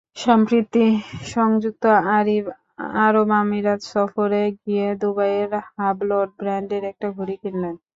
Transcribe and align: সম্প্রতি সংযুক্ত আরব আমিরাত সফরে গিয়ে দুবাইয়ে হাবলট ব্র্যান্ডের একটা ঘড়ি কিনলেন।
সম্প্রতি 0.17 0.85
সংযুক্ত 1.31 1.83
আরব 3.01 3.27
আমিরাত 3.41 3.81
সফরে 3.93 4.43
গিয়ে 4.59 4.87
দুবাইয়ে 5.01 5.43
হাবলট 5.75 6.29
ব্র্যান্ডের 6.39 6.83
একটা 6.91 7.07
ঘড়ি 7.17 7.35
কিনলেন। 7.41 7.75